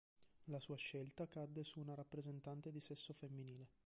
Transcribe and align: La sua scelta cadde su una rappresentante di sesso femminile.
La 0.45 0.59
sua 0.59 0.77
scelta 0.77 1.27
cadde 1.27 1.63
su 1.63 1.79
una 1.79 1.93
rappresentante 1.93 2.71
di 2.71 2.79
sesso 2.79 3.13
femminile. 3.13 3.69